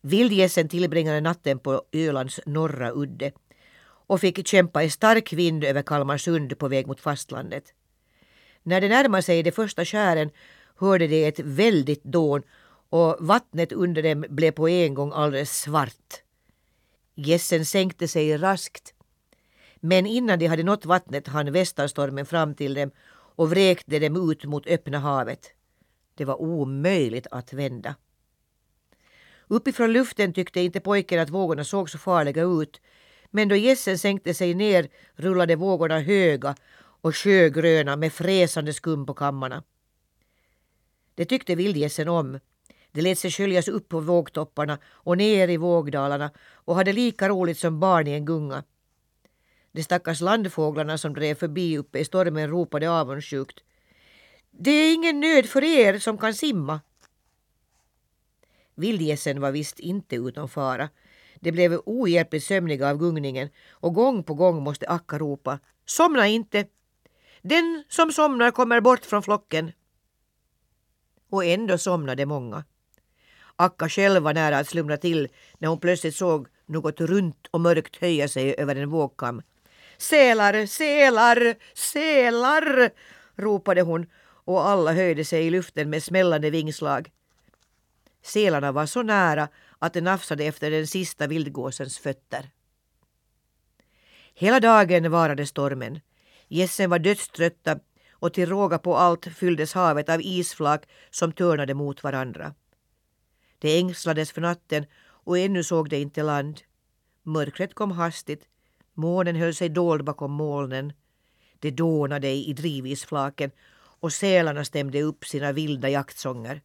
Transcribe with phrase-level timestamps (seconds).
[0.00, 3.32] Vildgässen tillbringade natten på Ölands norra udde
[3.82, 7.74] och fick kämpa i stark vind över Kalmarsund på väg mot fastlandet.
[8.62, 10.30] När de närmade sig de första skären
[10.76, 12.42] hörde de ett väldigt dån
[12.90, 16.22] och vattnet under dem blev på en gång alldeles svart.
[17.14, 18.94] Gässen sänkte sig raskt
[19.80, 22.90] men innan de hade nått vattnet hann västarstormen fram till dem
[23.36, 25.52] och vräkte dem ut mot öppna havet.
[26.14, 27.94] Det var omöjligt att vända.
[29.52, 32.80] Uppifrån luften tyckte inte pojken att vågorna såg så farliga ut
[33.30, 36.54] men då gässen sänkte sig ner rullade vågorna höga
[37.00, 39.62] och sjögröna med fräsande skum på kammarna.
[41.14, 42.40] Det tyckte vildgässen om.
[42.92, 47.58] De lät sig sköljas upp på vågtopparna och ner i vågdalarna och hade lika roligt
[47.58, 48.64] som barn i en gunga.
[49.72, 53.60] De stackars landfåglarna som drev förbi uppe i stormen ropade avundsjukt.
[54.50, 56.80] Det är ingen nöd för er som kan simma.
[58.80, 60.88] Vildgässen var visst inte utom fara.
[61.40, 66.66] De blev ohjälpligt sömniga av gungningen och gång på gång måste Akka ropa Somna inte!
[67.42, 69.72] Den som somnar kommer bort från flocken.
[71.30, 72.64] Och ändå somnade många.
[73.56, 77.96] Akka själv var nära att slumra till när hon plötsligt såg något runt och mörkt
[77.96, 79.42] höja sig över en vågkam.
[79.98, 82.90] Sälar, sälar, sälar!
[83.36, 84.06] ropade hon
[84.44, 87.10] och alla höjde sig i luften med smällande vingslag.
[88.22, 92.50] Sälarna var så nära att de nafsade efter den sista vildgåsens fötter.
[94.34, 96.00] Hela dagen varade stormen.
[96.48, 97.78] Gässen var dödströtta
[98.12, 102.54] och till råga på allt fylldes havet av isflak som törnade mot varandra.
[103.58, 106.60] De ängslades för natten och ännu såg de inte land.
[107.22, 108.48] Mörkret kom hastigt.
[108.94, 110.92] Månen höll sig dold bakom molnen.
[111.58, 113.50] Det dånade i drivisflaken
[114.00, 116.60] och sälarna stämde upp sina vilda jaktsånger.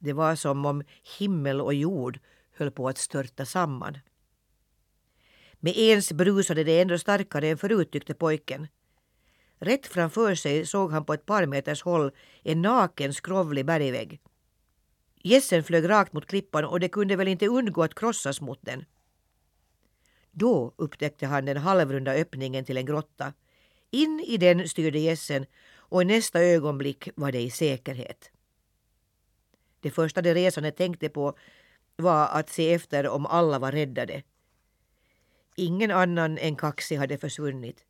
[0.00, 0.82] Det var som om
[1.18, 2.18] himmel och jord
[2.56, 3.98] höll på att störta samman.
[5.60, 8.68] Med ens brusade det ändå starkare än förut tyckte pojken.
[9.58, 12.10] Rätt framför sig såg han på ett par meters håll
[12.42, 14.20] en naken skrovlig bergvägg.
[15.22, 18.84] Gässen flög rakt mot klippan och det kunde väl inte undgå att krossas mot den.
[20.30, 23.32] Då upptäckte han den halvrunda öppningen till en grotta.
[23.90, 25.46] In i den styrde gässen
[25.76, 28.30] och i nästa ögonblick var det i säkerhet.
[29.80, 31.34] Det första de resande tänkte på
[31.96, 34.22] var att se efter om alla var räddade.
[35.56, 37.84] Ingen annan än Kaxi hade försvunnit.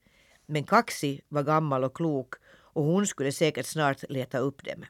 [0.47, 4.85] Men Kaxi var gammal och klok och hon skulle säkert snart leta upp dem.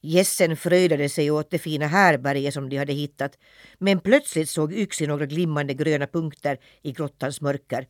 [0.00, 3.38] Gässen fröjdade sig åt det fina härberget som de hade hittat
[3.78, 7.86] men plötsligt såg Yxi några glimmande gröna punkter i grottans mörker.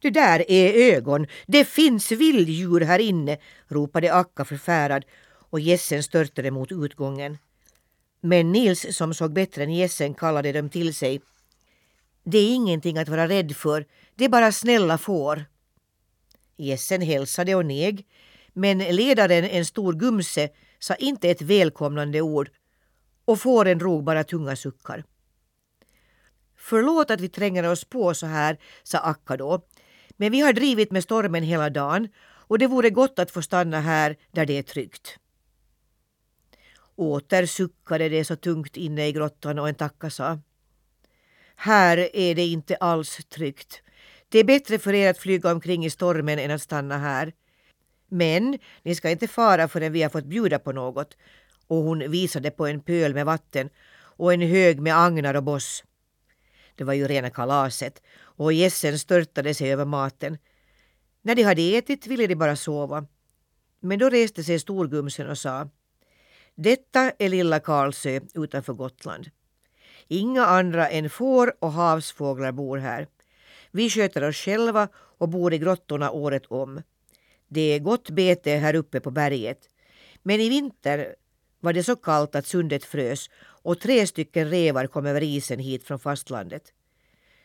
[0.00, 1.26] Det där är ögon!
[1.46, 3.38] Det finns vilddjur här inne!
[3.68, 5.04] ropade Akka förfärad
[5.52, 7.38] och gässen störtade mot utgången.
[8.20, 11.20] Men Nils som såg bättre än gässen kallade dem till sig.
[12.24, 15.44] Det är ingenting att vara rädd för, det är bara snälla får.
[16.56, 18.06] Gässen hälsade och neg,
[18.52, 20.48] men ledaren, en stor gumse,
[20.78, 22.50] sa inte ett välkomnande ord
[23.24, 25.04] och fåren drog bara tunga suckar.
[26.56, 29.66] Förlåt att vi tränger oss på så här, sa Akka då,
[30.16, 33.80] men vi har drivit med stormen hela dagen och det vore gott att få stanna
[33.80, 35.18] här där det är tryggt.
[37.02, 40.38] Åter suckade det så tungt inne i grottan och en tacka sa
[41.56, 43.82] Här är det inte alls tryggt.
[44.28, 47.32] Det är bättre för er att flyga omkring i stormen än att stanna här.
[48.08, 51.16] Men ni ska inte fara förrän vi har fått bjuda på något.
[51.66, 53.70] Och hon visade på en pöl med vatten
[54.16, 55.84] och en hög med agnar och boss.
[56.74, 60.38] Det var ju rena kalaset och gässen störtade sig över maten.
[61.22, 63.06] När de hade ätit ville de bara sova.
[63.80, 65.68] Men då reste sig storgumsen och sa
[66.54, 69.30] detta är lilla Karlsö utanför Gotland.
[70.08, 73.06] Inga andra än får och havsfåglar bor här.
[73.70, 76.82] Vi sköter oss själva och bor i grottorna året om.
[77.48, 79.58] Det är gott bete här uppe på berget.
[80.22, 81.14] Men i vinter
[81.60, 85.84] var det så kallt att sundet frös och tre stycken revar kom över isen hit
[85.84, 86.72] från fastlandet.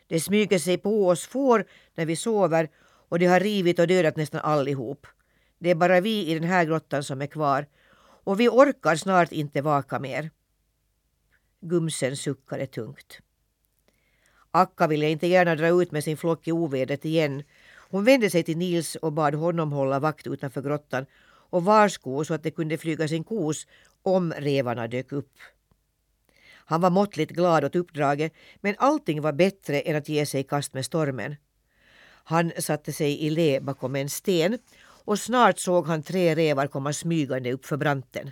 [0.06, 2.68] Det smyger sig på oss får när vi sover
[3.08, 5.06] och de har rivit och dödat nästan allihop.
[5.58, 7.66] Det är bara vi i den här grottan som är kvar
[8.28, 10.30] och vi orkar snart inte vaka mer.
[11.60, 13.18] Gumsen suckade tungt.
[14.50, 17.42] Akka ville inte gärna dra ut med sin flock i ovädret igen
[17.90, 21.06] hon vände sig till Nils och bad honom hålla vakt utanför grottan
[21.50, 23.66] och varsko så att det kunde flyga sin kos
[24.02, 25.32] om revarna dök upp.
[26.52, 30.44] Han var måttligt glad åt uppdraget men allting var bättre än att ge sig i
[30.44, 31.36] kast med stormen.
[32.24, 34.58] Han satte sig i lä bakom en sten
[35.08, 38.30] och snart såg han tre revar komma smygande upp för branten.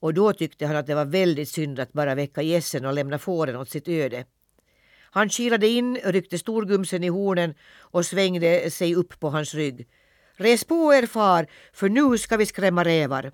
[0.00, 3.18] och då tyckte han att det var väldigt synd att bara väcka gässen och lämna
[3.18, 4.24] fåren åt sitt öde.
[5.10, 9.88] Han kilade in, ryckte storgumsen i hornen och svängde sig upp på hans rygg.
[10.36, 13.32] Res på er far, för nu ska vi skrämma rävar.